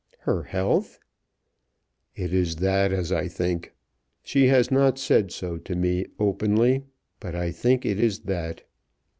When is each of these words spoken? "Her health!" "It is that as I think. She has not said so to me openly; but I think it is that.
"Her 0.21 0.41
health!" 0.41 0.97
"It 2.15 2.33
is 2.33 2.55
that 2.55 2.91
as 2.91 3.11
I 3.11 3.27
think. 3.27 3.75
She 4.23 4.47
has 4.47 4.71
not 4.71 4.97
said 4.97 5.31
so 5.31 5.59
to 5.59 5.75
me 5.75 6.07
openly; 6.17 6.85
but 7.19 7.35
I 7.35 7.51
think 7.51 7.85
it 7.85 7.99
is 7.99 8.21
that. 8.21 8.63